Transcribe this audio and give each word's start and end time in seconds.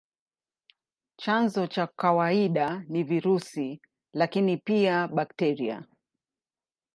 Chanzo 1.21 1.67
cha 1.67 1.87
kawaida 1.87 2.83
ni 2.89 3.03
virusi, 3.03 3.81
lakini 4.13 4.57
pia 4.57 5.07
bakteria. 5.07 5.85